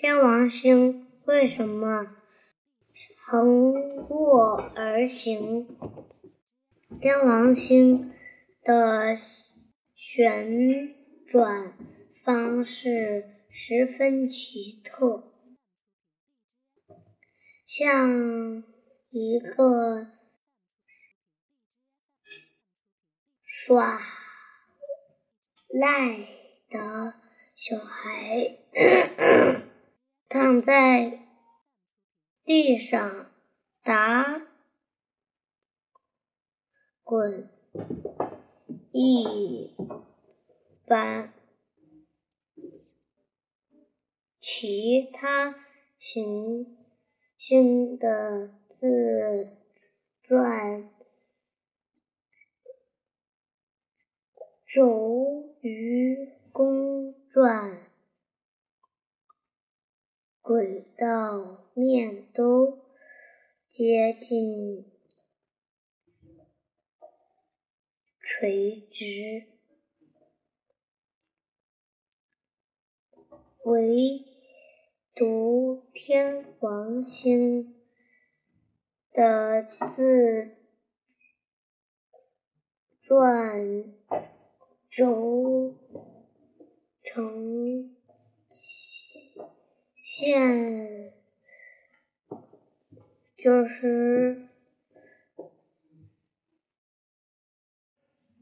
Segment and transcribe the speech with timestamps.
[0.00, 2.16] 天王星为什么
[3.22, 5.68] 横卧而行？
[7.02, 8.10] 天王星
[8.62, 9.14] 的
[9.94, 10.94] 旋
[11.26, 11.74] 转
[12.24, 15.34] 方式十分奇特，
[17.66, 18.64] 像
[19.10, 20.12] 一个
[23.44, 24.00] 耍
[25.68, 26.16] 赖
[26.70, 27.16] 的
[27.54, 28.56] 小孩
[30.32, 31.26] 躺在
[32.44, 33.32] 地上
[33.82, 34.46] 打
[37.02, 37.50] 滚
[38.92, 39.74] 一
[40.86, 41.32] 般，
[44.38, 45.56] 其他
[45.98, 46.76] 行
[47.36, 49.56] 星的自
[50.22, 50.88] 转
[54.64, 57.89] 轴与公转
[60.50, 62.80] 轨道面都
[63.68, 64.84] 接近
[68.18, 69.46] 垂直，
[73.62, 74.24] 唯
[75.14, 77.72] 独天王星
[79.12, 80.56] 的自
[83.00, 83.94] 转
[84.88, 85.76] 轴
[87.04, 87.99] 呈
[90.20, 91.14] 现，
[93.38, 94.48] 就是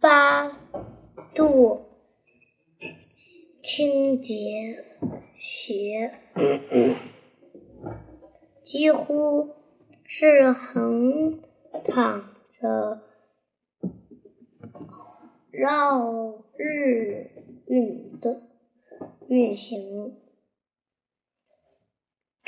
[0.00, 0.58] 八
[1.36, 1.86] 度
[3.62, 4.84] 倾斜
[5.36, 6.14] 斜，
[8.64, 9.54] 几乎
[10.02, 11.40] 是横
[11.84, 13.02] 躺着
[15.52, 17.30] 绕日
[17.68, 18.42] 运的
[19.28, 20.16] 运行。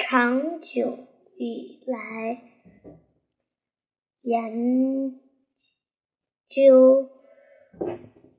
[0.02, 1.06] 长久
[1.36, 2.42] 以来，
[4.22, 5.20] 研
[6.48, 7.10] 究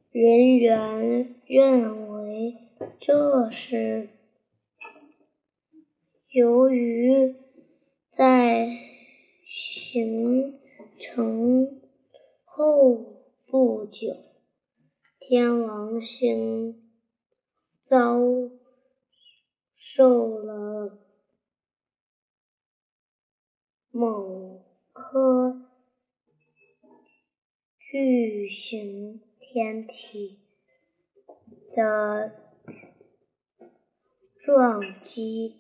[0.10, 2.58] 人员认为
[3.00, 4.10] 这是
[6.32, 7.36] 由于
[8.10, 8.68] 在
[9.48, 10.60] 形
[11.00, 11.80] 成
[12.44, 12.96] 后
[13.46, 14.16] 不久，
[15.20, 16.92] 天王星
[17.84, 18.20] 遭
[19.76, 21.01] 受了
[23.94, 24.64] 某
[24.94, 25.70] 颗
[27.78, 30.40] 巨型天体
[31.76, 32.40] 的
[34.40, 35.60] 撞击，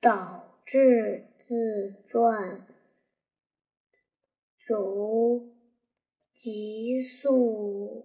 [0.00, 2.66] 导致自转
[4.58, 5.54] 轴
[6.32, 8.04] 急速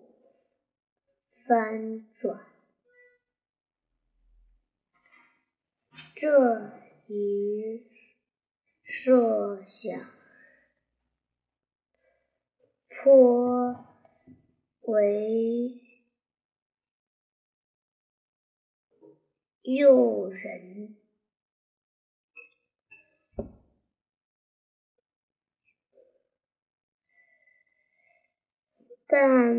[1.48, 2.49] 翻转。
[6.22, 6.74] 这
[7.08, 7.88] 一
[8.84, 9.98] 设想
[12.90, 13.86] 颇
[14.82, 15.82] 为
[19.62, 20.98] 诱人，
[29.08, 29.56] 但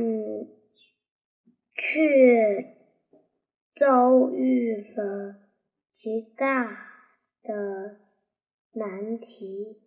[1.75, 2.77] 却
[3.75, 5.50] 遭遇了。
[6.03, 7.12] 极大
[7.43, 8.00] 的
[8.72, 9.83] 难题。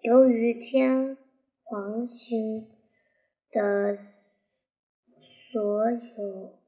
[0.00, 1.16] 由于天
[1.70, 2.76] 王星
[3.52, 3.96] 的
[5.52, 6.58] 所有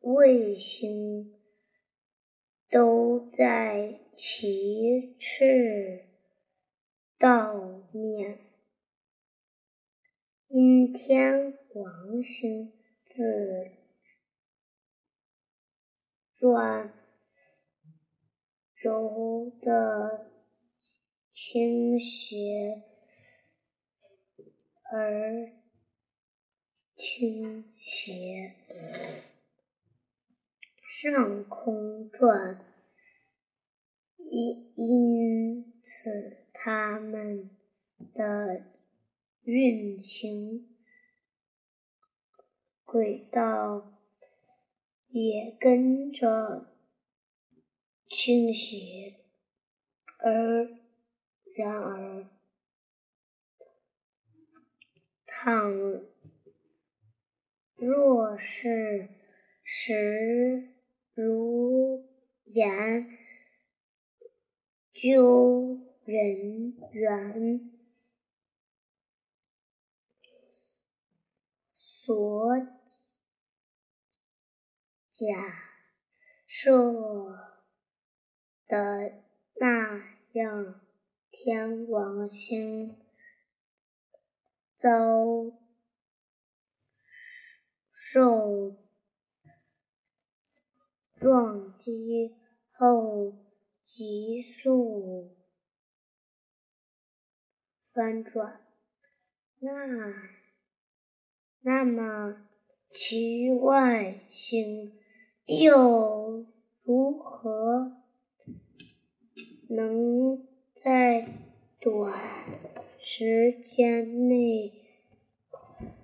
[0.00, 1.40] 卫星
[2.68, 6.04] 都在其赤
[7.18, 7.54] 道
[7.94, 8.45] 面，
[10.48, 11.56] 因天。
[11.76, 12.72] 王星
[13.04, 13.70] 自
[16.34, 16.90] 转
[18.74, 20.30] 轴的
[21.34, 22.82] 倾斜
[24.90, 25.52] 而
[26.96, 28.54] 倾斜，
[30.80, 32.64] 上空转，
[34.16, 37.50] 因因此它们
[38.14, 38.75] 的
[39.46, 40.68] 运行。
[42.84, 43.98] 轨道
[45.08, 46.72] 也跟着
[48.08, 49.16] 倾斜，
[50.18, 50.68] 而
[51.56, 52.28] 然而，
[55.26, 56.04] 倘
[57.74, 59.08] 若是
[59.64, 60.68] 实
[61.12, 62.04] 如
[62.44, 63.08] 研
[64.94, 67.75] 究人员
[72.06, 72.56] 所
[75.10, 75.26] 假
[76.46, 76.70] 设
[78.68, 79.24] 的
[79.56, 80.80] 那样，
[81.32, 82.96] 天王星
[84.76, 84.88] 遭
[87.92, 88.76] 受
[91.16, 92.36] 撞击
[92.70, 93.36] 后
[93.82, 95.36] 急速
[97.92, 98.64] 翻转，
[99.58, 100.45] 那
[101.68, 102.46] 那么
[102.92, 104.96] 其外星
[105.46, 106.46] 又
[106.84, 108.04] 如何
[109.68, 111.26] 能在
[111.80, 112.14] 短
[113.00, 114.72] 时间内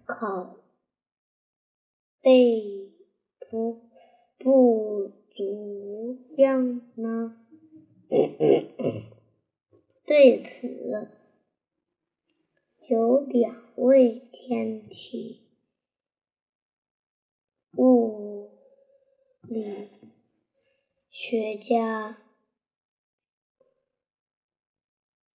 [0.05, 0.57] 考
[2.21, 2.93] 被
[3.49, 7.37] 不足样呢？
[10.05, 11.09] 对此，
[12.89, 15.39] 有两位天体
[17.75, 18.51] 物
[19.41, 19.89] 理
[21.09, 22.19] 学家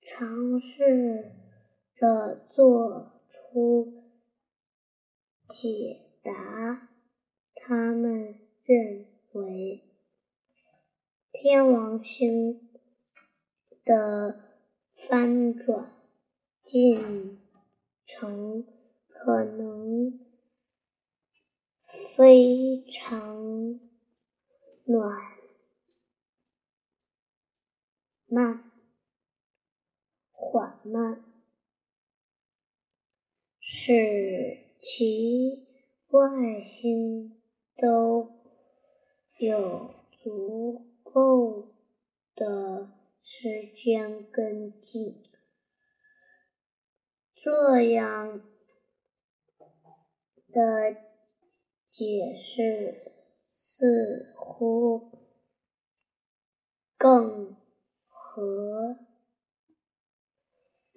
[0.02, 1.31] 尝试
[1.95, 4.03] 着做出
[5.49, 6.89] 解答。
[7.55, 9.85] 他们认为，
[11.33, 12.69] 天王星
[13.85, 14.41] 的
[14.95, 15.93] 翻转
[16.63, 17.41] 进
[18.05, 18.67] 程
[19.09, 20.21] 可能
[22.17, 23.81] 非常
[24.85, 25.11] 暖
[28.27, 28.71] 慢、
[30.56, 31.23] 缓慢，
[33.61, 33.93] 使
[34.81, 35.67] 其
[36.08, 37.37] 外星。
[37.79, 38.32] 都
[39.37, 41.75] 有足够
[42.35, 42.91] 的
[43.23, 45.23] 时间跟进，
[47.35, 48.41] 这样
[50.49, 50.97] 的
[51.85, 53.12] 解释
[53.50, 55.12] 似乎
[56.97, 57.55] 更
[58.09, 58.97] 合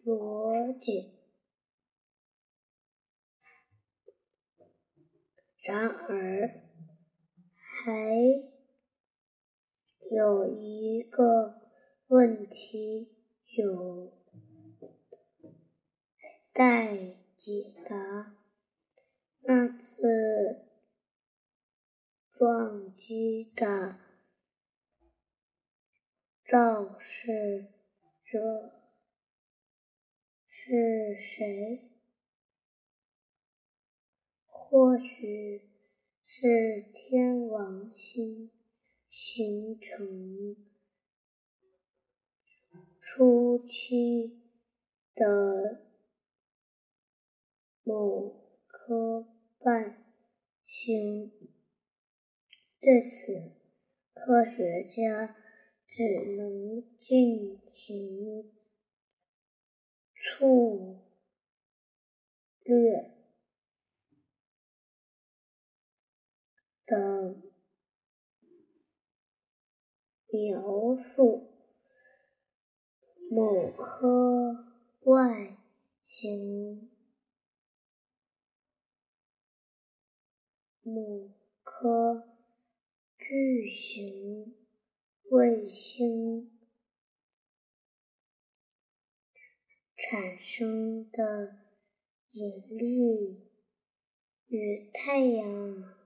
[0.10, 1.14] 逻辑。
[5.64, 6.70] 然而。
[7.82, 7.94] 还
[10.12, 11.62] 有一个
[12.08, 13.16] 问题
[13.56, 14.12] 有
[16.52, 18.36] 待解答：
[19.44, 20.66] 那次
[22.34, 23.98] 撞击的
[26.46, 27.72] 肇事
[28.26, 28.79] 者
[30.70, 31.90] 是谁？
[34.46, 35.70] 或许。
[36.32, 38.52] 是天王星
[39.10, 40.56] 形成
[43.00, 44.40] 初期
[45.16, 45.88] 的
[47.84, 49.28] 某颗
[49.58, 50.06] 伴
[50.68, 51.32] 星。
[52.80, 53.54] 对此，
[54.14, 55.36] 科学家
[55.88, 58.52] 只能进行
[60.20, 61.00] 粗
[62.64, 63.20] 略。
[66.90, 67.36] 的
[70.32, 71.54] 描述，
[73.30, 74.66] 某颗
[75.02, 75.56] 外
[76.02, 76.90] 星，
[80.82, 81.30] 某
[81.62, 82.28] 颗
[83.20, 84.56] 巨型
[85.30, 86.59] 卫星
[90.02, 91.58] 产生的
[92.32, 93.50] 引力
[94.48, 96.00] 与太阳。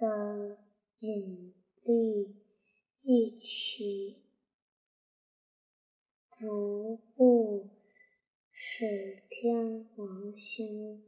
[0.00, 0.58] 的
[1.00, 1.52] 引
[1.82, 2.36] 力
[3.02, 4.22] 一起
[6.36, 7.68] 逐步
[8.52, 11.02] 使天王星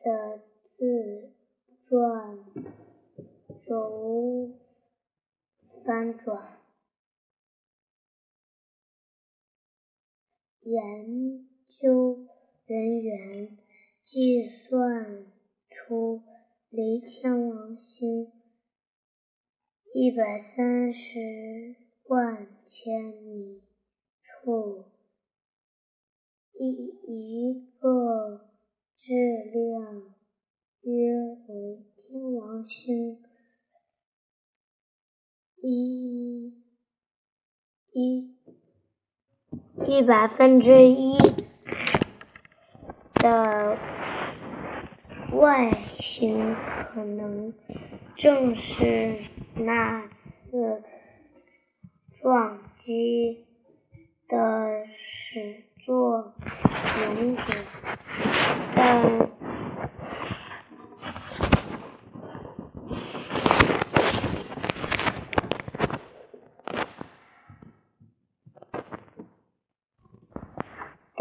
[0.00, 1.32] 的自
[1.80, 2.44] 转
[3.64, 4.58] 轴
[5.84, 6.55] 翻转。
[10.66, 12.26] 研究
[12.66, 13.56] 人员
[14.02, 15.26] 计算
[15.68, 16.22] 出。
[16.68, 18.30] 离天王星
[19.94, 21.76] 一百三十
[22.08, 23.62] 万千米
[24.20, 24.84] 处，
[26.52, 28.50] 一一个
[28.94, 29.14] 质
[29.50, 30.14] 量
[30.82, 30.92] 约
[31.48, 33.22] 为天王星
[35.62, 36.62] 一
[37.92, 38.35] 一
[39.84, 41.18] 一百分之一
[43.14, 43.76] 的。
[45.32, 46.54] 外形
[46.94, 47.52] 可能
[48.16, 49.18] 正是
[49.54, 50.04] 那
[50.48, 50.82] 次
[52.22, 53.44] 撞击
[54.28, 57.42] 的始作俑者，
[58.74, 59.02] 但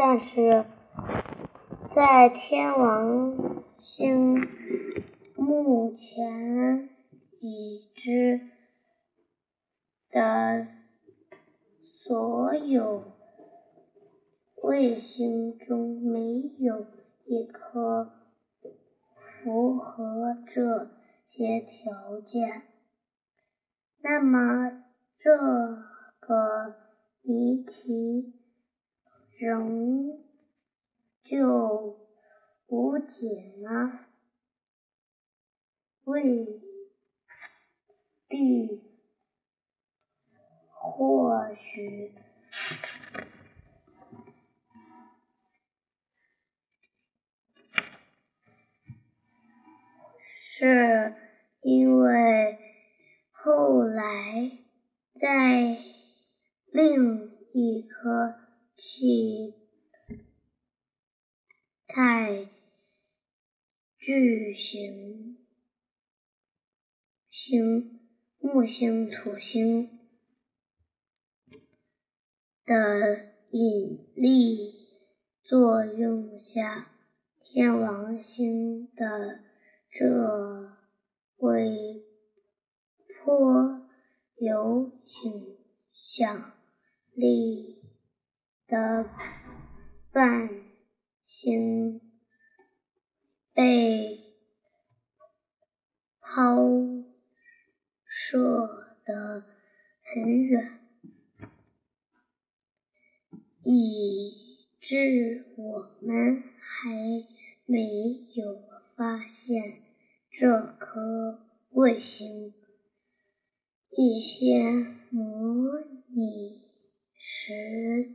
[0.07, 0.65] 但是
[1.95, 4.39] 在天王星
[5.35, 6.89] 目前
[7.41, 8.39] 已知
[10.11, 10.67] 的
[11.81, 13.03] 所有
[14.61, 16.85] 卫星中，没有
[17.25, 18.11] 一颗
[19.17, 20.91] 符合这
[21.25, 22.61] 些条件。
[24.03, 24.83] 那么，
[25.17, 25.35] 这
[26.19, 26.75] 个
[27.23, 28.34] 谜题。
[29.37, 30.17] 仍
[31.23, 31.97] 旧
[32.67, 34.05] 无解吗？
[36.05, 36.61] 未
[38.29, 38.81] 必，
[40.71, 42.13] 或许
[64.55, 65.37] 巨型
[67.29, 67.99] 星
[68.39, 69.99] 木星土星
[72.63, 74.87] 的引力
[75.43, 76.89] 作用下，
[77.43, 79.41] 天王星的
[79.91, 80.77] 这
[81.35, 82.05] 位
[83.25, 83.89] 颇
[84.37, 84.89] 有
[85.25, 85.57] 影
[85.91, 86.53] 响
[87.13, 87.83] 力。
[88.67, 89.07] 的
[90.11, 90.49] 伴
[91.21, 92.01] 星
[93.53, 94.24] 被
[96.35, 96.57] 抛
[98.03, 99.45] 射得
[100.03, 100.81] 很远，
[103.63, 104.33] 以
[104.81, 106.91] 致我们还
[107.63, 107.79] 没
[108.33, 108.61] 有
[108.97, 109.81] 发现
[110.29, 111.39] 这颗
[111.69, 112.53] 卫星。
[113.91, 114.61] 一些
[115.11, 116.63] 模拟
[117.17, 118.13] 实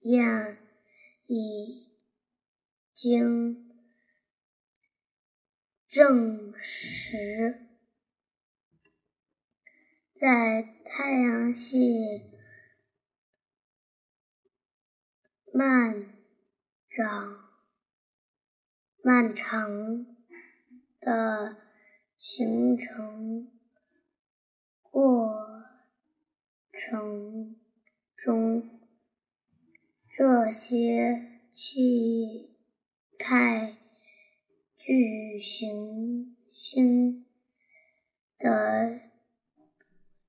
[0.00, 0.58] 验
[1.26, 1.88] 已
[2.92, 3.69] 经
[5.90, 7.66] 证实，
[10.14, 12.30] 在太阳系
[15.52, 16.14] 漫
[16.88, 17.50] 长、
[19.02, 20.06] 漫长
[21.00, 21.56] 的
[22.16, 23.50] 形成
[24.82, 25.64] 过
[26.72, 27.56] 程
[28.16, 28.80] 中。
[30.08, 32.56] 这些气
[33.18, 33.79] 态
[34.92, 37.24] 巨行星
[38.40, 39.00] 的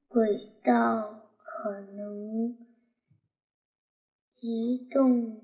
[0.08, 2.56] 轨道可能
[4.40, 5.42] 移动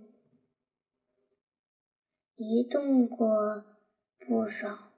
[2.36, 3.66] 移动过
[4.20, 4.92] 不少。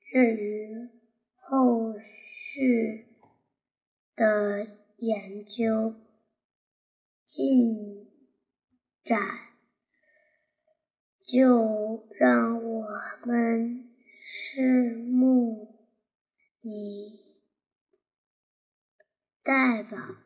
[0.00, 0.88] 至于
[1.34, 3.06] 后续
[4.16, 4.66] 的
[4.96, 5.94] 研究，
[7.26, 8.08] 进
[9.04, 9.18] 展，
[11.26, 12.86] 就让我
[13.24, 13.88] 们
[14.22, 15.74] 拭目
[16.60, 17.20] 以
[19.42, 20.23] 待吧。